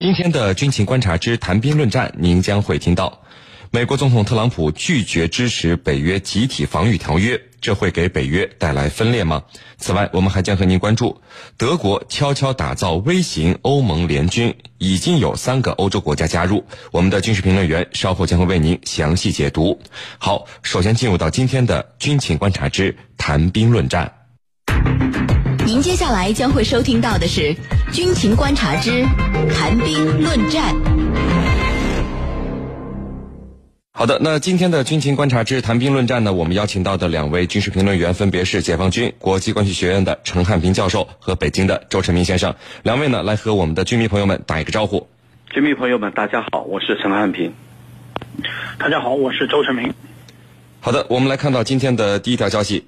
[0.00, 3.20] 今天的军情观察之谈兵论战，您将会听到：
[3.72, 9.42] 美国总统特朗普拒绝支持北约集体防御条约，这会给北约带来分裂吗？
[9.76, 11.20] 此外，我们还将和您关注：
[11.56, 16.64] 德国悄悄打造微型欧盟联军，已经有三个欧洲国家加入。
[16.92, 19.80] 我们的军事评论员稍后将会为您详细解读。
[20.18, 24.17] 好，首先进入到今天的军情观察之谈兵论战。
[25.78, 27.54] 您接下来将会收听到的是
[27.92, 29.04] 《军情观察之
[29.48, 30.74] 谈兵论战》。
[33.92, 42.52] 好的，那今天的《军情观察之谈兵论战》呢，我们邀请到的两位军事评论员分别是解放军国际关系学院的陈汉平教授和北京的周成明先生。
[42.82, 45.06] 两位呢，来和我们的军迷朋友们打一个招呼。
[45.54, 47.52] 军迷朋友们，大家好，我是陈汉平。
[48.80, 49.94] 大家好，我是周成明。
[50.80, 52.84] 好的，我们来看到今天的第一条消息。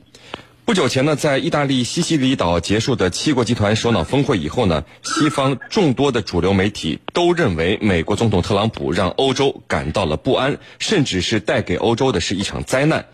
[0.71, 13.07] 不久前呢，在意大利西西里岛结束的七国集团首脑峰会以后呢，西方众多的主流媒体都认为美国总统特朗普让欧洲感到了不安，甚至是带给欧洲的是一场灾难。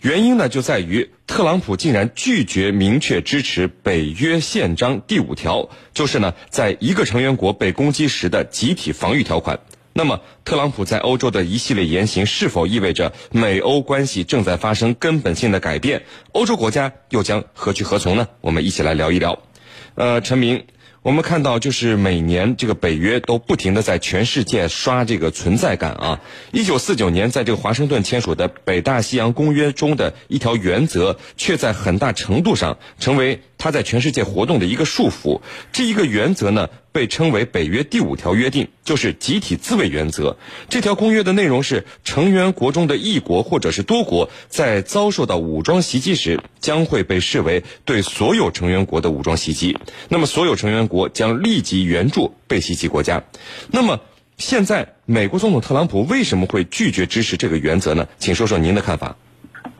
[0.00, 9.58] 原因呢，就在于特朗普竟然拒绝明确支持北约宪章第五条，就是呢，在一个成员国被攻击时的集体防御条款。
[9.92, 16.02] 那么，特朗普在欧洲的一系列言行，是否意味着美欧关系正在发生根本性的改变？
[16.32, 18.28] 欧洲国家又将何去何从呢？
[18.40, 19.40] 我们一起来聊一聊。
[19.94, 20.64] 呃，陈明。
[21.02, 26.20] 我们看到，就是每年这个北约都不停的在全世界刷这个存在感啊。
[26.52, 35.40] 一九四九年，在这个华盛顿签署的北大西洋公约中的一条原则，却在很大程度上成为它在全世界活动的一个束缚。
[35.70, 40.36] 这一个原则呢，被称为北约第五条约定，就是集体自卫原则。
[40.70, 49.78] 这条公约的内容是，成员国中的一国或者是多国在遭受到武装袭击时，将会被视为对所有成员国的武装袭击。
[50.08, 53.22] 那么，所有成员国将立即援助被袭击国家。
[53.70, 54.00] 那么，
[54.38, 58.08] 现在美国总统特朗普为什么会拒绝支持这个原则呢？
[58.18, 59.16] 请说说您的看法。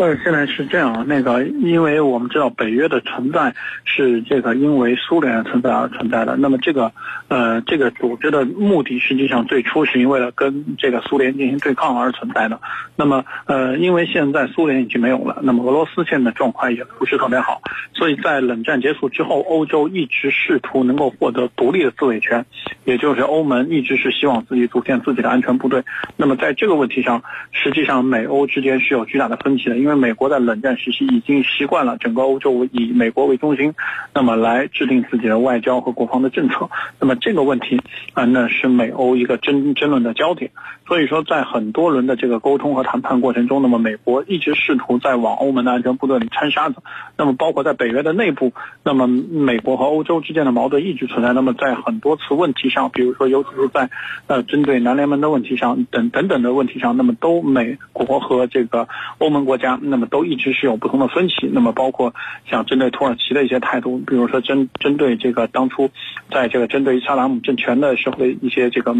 [0.00, 6.38] 呃，现在是这样，那个，因为我们知道北约的存在是这个因为苏联的存在而存在的。
[6.38, 6.90] 那么这个，
[7.28, 12.58] 呃，这个组织的目的实际上最初是因为了跟这个苏联进行对抗而存在的。
[12.96, 17.60] 那么，呃，因为现在苏联已经没有了，那么俄罗斯现在状况也不是特别好，
[17.92, 22.46] 所以在冷战结束之后，欧洲一直试图能够获得独立的自卫权，
[22.86, 25.82] 也就是欧盟一直是希望自己组建自己的安全部队。
[26.16, 27.22] 那么在这个问题上，
[27.52, 33.74] 实际上美欧之间是有巨大的分歧的，因为美国在冷战时期已经习惯了整个欧洲以美国为中心，
[34.14, 36.68] 那么来制定自己的外交和国防的政策。
[36.98, 37.80] 那么这个问题
[38.12, 40.50] 啊，那是美欧一个争争论的焦点。
[40.86, 46.76] 所以说，在很多轮的这个沟通和谈判过程中，那么美国一直试图在往欧盟的安全部队里掺沙子。
[47.16, 48.52] 那么包括在北约的内部，
[48.82, 51.32] 那么美国和欧洲之间的矛盾一直存在。
[51.32, 53.88] 那么在很多次问题上，比如说尤其是在
[54.26, 59.78] 呃针对南联盟的问题上等等等的问题上，那么都美国和这个欧盟国家。
[59.80, 61.48] 那么都一直是有不同的分歧。
[61.52, 62.14] 那么包括
[62.48, 65.90] 像针对土耳其的一些态度，比如说针针对这个当初
[66.30, 68.94] 在这个针对萨达姆政权的时候的一些这个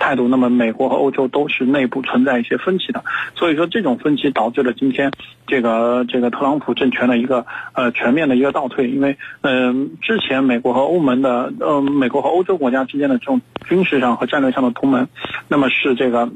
[0.00, 3.04] 态度，那么美国和欧洲都是内部存在一些分歧的。
[3.34, 5.10] 所以说这种分歧导致了今天
[5.46, 8.88] 这个这个特朗普政权的一个呃全面的一个倒退。
[8.90, 15.08] 因为嗯之前美国和欧盟的呃美国和欧洲国家之间的这种军事上和战略上的同盟，
[15.48, 16.30] 那么是这个。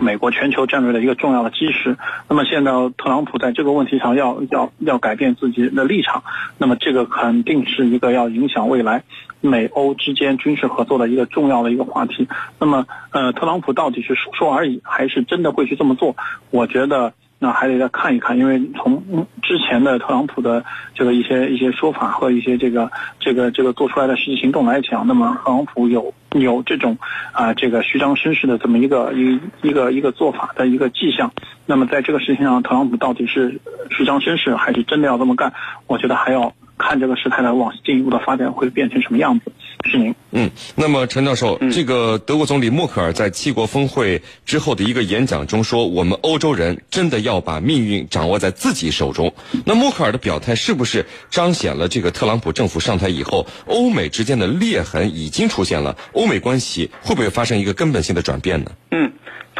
[0.00, 1.96] 美国全球战略的一个重要的基石。
[2.28, 6.24] 那么现在特朗普在这个问题上要要要改变自己的立场，
[6.58, 9.04] 那么这个肯定是一个要影响未来
[9.40, 12.28] 美欧之间军事合作的一个重要的一个话题。
[12.58, 16.16] 那么呃，特朗普到底是说说而已，还是真的会去这么做？
[16.50, 17.12] 我觉得。
[17.42, 20.64] 那还得再看一看，因为从之前的特朗普的
[20.94, 22.88] 这个一些一些说法和一些这个
[23.18, 26.96] 这个这个做出来的实际行动来讲，那么特朗普有有这种
[27.32, 31.32] 啊这个虚张声势的这么一个一一个一个做法的一个迹象。
[31.66, 33.60] 那么在这个事情上，特朗普到底是
[33.90, 35.52] 虚张声势还是真的要这么干？
[35.88, 36.54] 我觉得还要。
[36.78, 39.52] 看这个事态的往进一步的发展会变成什么样子？
[39.84, 40.12] 是您。
[40.32, 49.34] 嗯，那么陈教授，这个德国总理默克尔在七国峰会之后的一个演讲中说：“我们欧洲人真的要把命运掌握在自己手中。”
[49.66, 55.96] 那默克尔的表态是不是彰显了这个特朗普政府上台以后，欧美之间的裂痕已经出现了？
[56.12, 58.72] 欧美关系会不会发生一个根本性的转变呢？
[58.90, 59.11] 嗯，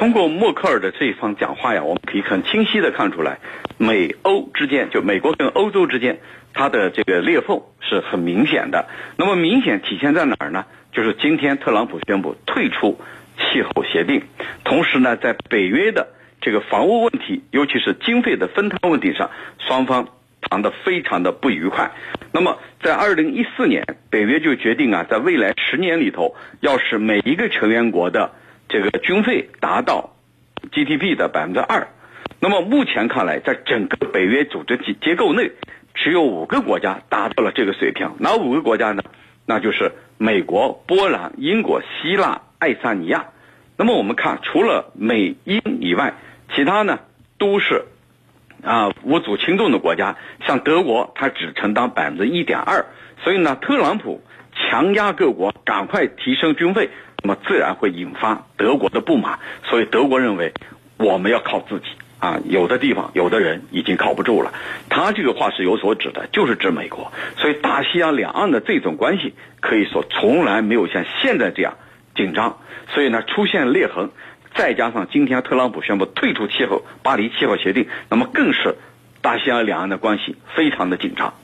[0.02, 3.38] 通过默克尔的这一番讲话呀，我们可以很清晰的看出来，
[3.78, 6.18] 美欧之间，就美国跟欧洲之间。
[6.52, 10.64] 它的这个裂缝是很明显的，那么明显体现在哪儿呢？
[10.90, 13.00] 就是今天特朗普宣布退出
[13.36, 14.24] 气候协定，
[14.64, 16.08] 同时呢，在北约的
[16.40, 20.08] 这个防务问题，尤其是经费的分摊问题上，双方
[20.40, 21.92] 谈的非常的不愉快。
[22.32, 28.32] 那么在二零一四年，北约就决定啊，在未来十年里头，要使每一个成员国的
[28.72, 30.14] 这个军费达到
[30.72, 31.88] GDP 的百分之二。
[32.40, 35.52] 那么目前看来，在整个北约组织结结构内，
[35.94, 38.10] 只有五个国家达到了这个水平。
[38.18, 39.02] 哪五个国家呢？
[39.44, 43.26] 那就是美国、波兰、英国、希腊、爱沙尼亚。
[43.76, 46.14] 那么我们看，除了美英以外，
[46.54, 47.00] 其他呢
[47.36, 47.84] 都是
[48.64, 50.16] 啊无足轻重的国家。
[50.46, 52.86] 像德国，它只承担百分之一点二。
[53.22, 54.22] 所以呢，特朗普
[54.54, 56.88] 强压各国赶快提升军费，
[57.22, 59.38] 那么自然会引发德国的不满。
[59.64, 60.52] 所以德国认为
[60.96, 61.86] 我们要靠自己
[62.18, 64.52] 啊，有的地方有的人已经靠不住了。
[64.88, 67.12] 他这个话是有所指的，就是指美国。
[67.36, 71.74] 所以大西洋两岸的这种关系，可以说从来没有像现在这样
[72.14, 72.58] 紧张。
[72.94, 74.10] 所以呢，出现裂痕，
[74.54, 78.76] 再加上今天特朗普宣布退出气候巴黎气候协定，那么更是
[79.20, 81.34] 大西洋两岸的关系非常的紧张。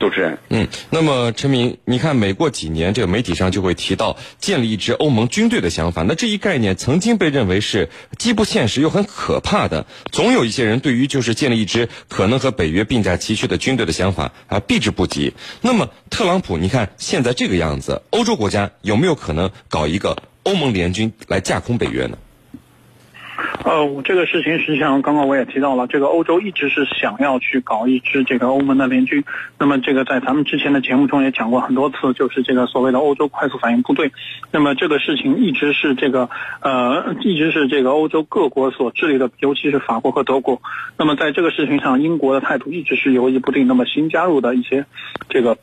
[0.00, 6.02] 主持人，嗯，那么陈明，你看每过几年，这个媒体上就会提到建立一支欧盟军队的想法。
[6.08, 15.34] 那这一概念曾经被认为是既不现实又很可怕的，总有一些人对于就是建立一支可能和北约并驾齐驱的军队的想法啊避之不及。
[15.60, 22.16] 那么特朗普，你看现在这个样子，欧洲国家有没有可能搞一个欧盟联军来架空北约呢？
[23.62, 29.22] 呃，这个事情实际上刚刚我也提到了，这个欧洲一直是想要去搞一支这个欧盟的联军。
[29.58, 34.12] 那么这个在咱们之前的节目中也讲过很多次，就是这个所谓的欧洲快速反应部队。
[34.50, 36.30] 那么这个事情一直是这个
[36.62, 40.62] 呃，一直是这个欧洲各国所致力的，尤其是法国和德国。
[40.96, 43.66] 那么在这个事情上，英国的态度一直是犹豫不定。
[43.66, 44.86] 那么新加入的一些
[45.28, 45.58] 这个。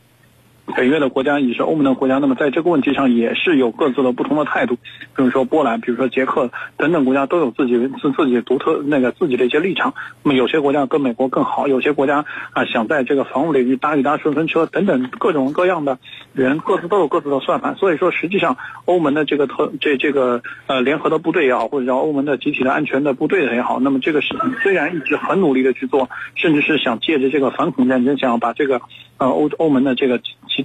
[0.76, 4.76] 北约的国家也是欧盟的国家，那么在这个问题上也是有各自的不同的态度。
[5.16, 9.94] 比如说波兰，比如说捷克等等国家都有自己自自己独特那个自己的一些立场。
[10.24, 15.98] 那么有些国家跟美国更好，有些国家啊想在这个防务领域搭一搭顺风车等等各种各样的
[16.34, 17.76] 人各自都有各自的算盘。
[17.78, 28.82] 所以说，实际上欧盟的这个特这这个呃联合的部队也好，或者叫欧盟的集体的安全的部队也好，那么这个事情虽然一直很努力的去做，甚至是想借着这个反恐战争，想要把这个
[29.18, 30.20] 呃欧欧盟的这个。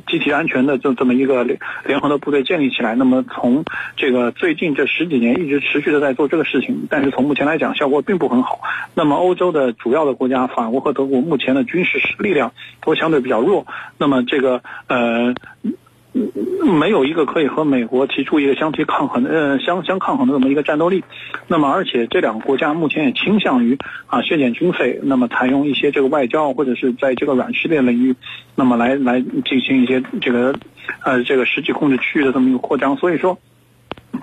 [0.07, 3.65] 集体安全的就这么一个联联合的部队建立起来，那么从
[3.97, 8.61] 这个最近这十几年一直持续的在做这个事情，但是从目前来讲效果并不很好。
[8.95, 13.67] 那么欧洲的主要的国家法国和德国目前的军事力量都相对比较弱，
[13.99, 15.35] 那么这个呃。
[16.13, 21.03] 没有一个可以和美国提出一个相提抗衡的、呃相相抗衡的这么一个战斗力。
[21.49, 28.15] 那么，而且这两个国家目前也倾向于啊削减军费，那么采用一些这个外交或者是在这个软实力领域，
[28.55, 30.55] 那么来来进行一些这个
[31.05, 32.97] 呃这个实际控制区域的这么一个扩张。
[32.97, 33.39] 所以说。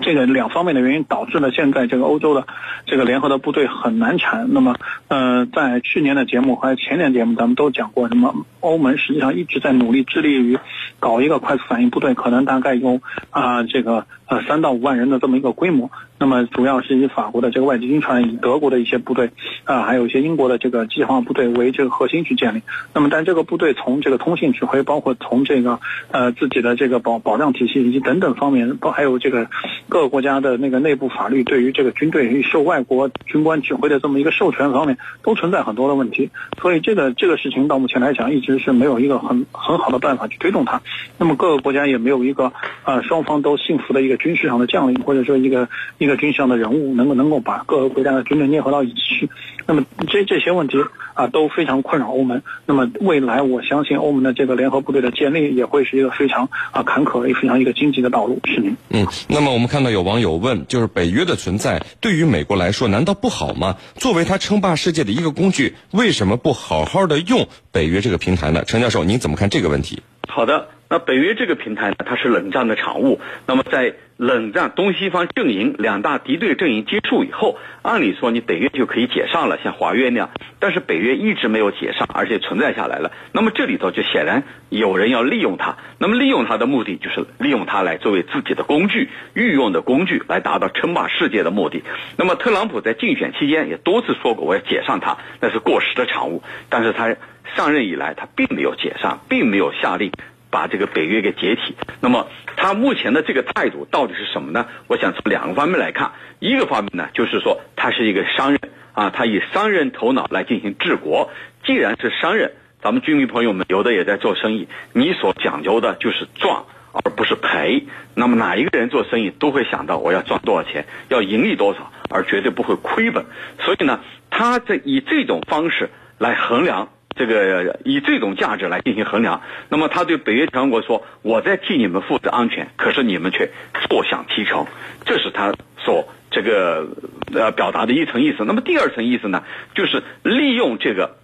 [0.00, 2.46] 这个两方面的原因导致了现在这个欧洲的
[2.86, 4.48] 这个联合的部队很难缠。
[4.52, 4.76] 那么，
[5.08, 10.58] 呃，在去年的节目还有前年节目，咱们都讲过，什么欧盟实际上一直在努力致力于
[10.98, 13.00] 搞一个快速反应部队，可能大概有
[13.30, 15.90] 啊这个呃三到五万人的这么一个规模。
[16.22, 19.30] 那么主要是以法国的这个外籍军团，以德国的一些部队，
[19.64, 22.62] 啊，还有一些英国的这个机械化部队为这个核心去建立。
[22.94, 25.80] 那么，但这个部队从这个通信指挥，包括从这个
[26.10, 29.48] 呃自己的这个保保障体系以及等等方面，包还有这个
[29.90, 36.30] 各个国家的那个内部法律，对于这个军队受外国军官指挥的这么一个授权方面，都存在很多的问题。
[36.62, 40.80] 所以，这个这个事情到目前来讲，一直是没有一个很很好的办法去推动它。
[41.18, 42.52] 那么，各个国家也没有一个
[42.84, 46.20] 呃双方都信服的一个军事上的将领，或者说一个一个。
[46.20, 49.30] 军事上的人物能够能够把各个国家的军队捏合到一起去，
[49.70, 50.78] 那么这这些问题
[51.14, 52.42] 啊都非常困扰欧盟。
[52.66, 58.40] 那么未来我相信欧盟的这个联合部队的建立也会是一个非常啊坎坷也非常一个荆棘的道路。
[58.46, 58.76] 是您。
[58.88, 63.76] 嗯，那么我们看到有网友问，就是北约的存在对于美国来说难道不好吗？
[63.94, 68.64] 作为他称霸世界的一个工具，为什么不好好的用北约这个平台呢？
[68.64, 70.02] 陈教授，您怎么看这个问题？
[70.26, 70.66] 好的。
[70.90, 73.20] 那北约这个平台呢，它是冷战的产物。
[73.46, 80.30] 那么在冷战东西方阵营两大敌对阵营结束以后，按理说你北约就可以解散了，像华约那样。
[80.58, 83.12] 但是北约一直没有解散，而且存在下来了。
[83.30, 85.76] 那么这里头就显然有人要利用它。
[85.98, 91.84] 那么利用它的目的就是利用它来作为自己的工具，御用的工具来达到称霸世界的目的。
[92.16, 96.42] 那么特朗普在竞选期间也多次说过，我要解散它，那是过时的产物。
[96.68, 97.14] 但是他
[97.54, 100.10] 上任以来，他并没有解散，并没有下令。
[100.50, 102.26] 把这个北约给解体，那么
[102.56, 104.66] 他目前的这个态度到底是什么呢？
[104.88, 108.60] 我想从两个方面来看，一个方面呢，就是说他是一个商人
[108.92, 111.30] 啊，他以商人头脑来进行治国。
[111.64, 112.52] 既然是商人，
[112.82, 117.86] 咱们居民朋友们有的也在做生意，你所讲究的就是赚而不是赔。
[118.14, 123.24] 那么哪一个人做生意都会想到我要赚多少钱，要盈利多少，而绝对不会亏本。
[123.60, 126.88] 所以呢，他这以这种方式来衡量。
[127.16, 133.50] 这个以这种价值来进行衡量，那么他对北约强国说：“我在替你们负责安全，可是你们却
[133.88, 134.66] 坐享其成。”
[135.04, 136.88] 这是他所这个
[137.34, 138.44] 呃表达的一层意思。
[138.44, 141.16] 那么第二层意思呢，就是利用这个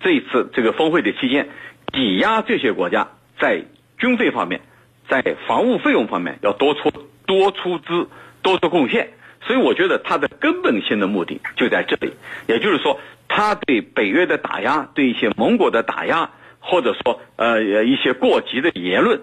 [0.00, 1.48] 这一次这个峰会的期间，
[1.92, 3.08] 抵押这些国家
[3.40, 3.62] 在
[3.98, 4.60] 军费方面，
[5.08, 6.92] 在防务费用方面要多出
[7.26, 8.08] 多出资、
[8.42, 9.10] 多做贡献。
[9.46, 12.12] 所以我觉得它的根本性的目的就在这里，
[12.48, 12.98] 也就是说，
[13.28, 19.20] 他对北约的打压，对一些盟国的打压，或者说呃一些过激的言论，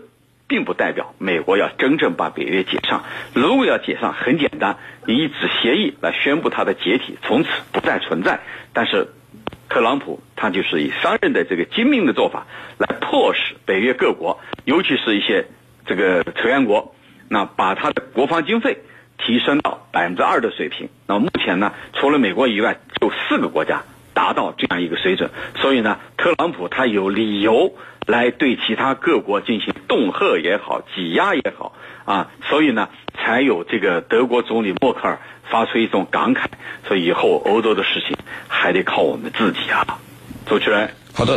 [0.47, 3.01] 并不代表美国要真正把北约解散。
[3.33, 4.77] 如果要解散，很简单，
[5.07, 8.39] 以一纸协议来宣布它的解体，从此不再存在。
[8.71, 9.07] 但是，
[9.67, 15.45] 特朗普他就是以商人的这个精明的做法，来迫使北约各国，尤其是一些
[15.85, 16.95] 这个成员国，
[17.27, 18.77] 那把他的国防经费。
[19.25, 20.89] 提升到百分之二的水平。
[21.07, 25.29] 那么目前呢，除了美国以外，就四个国家达到这样一个水准。
[25.55, 27.73] 所以呢，特朗普他有理由
[28.05, 31.73] 来对其他各国进行恫吓也好，挤压也好
[32.05, 32.31] 啊。
[32.49, 36.45] 所以呢，才有这个德国总理默克尔发出一种感慨，
[36.87, 39.99] 说以后欧洲的事情还得靠我们自己啊。
[40.45, 41.31] 主持人，好的。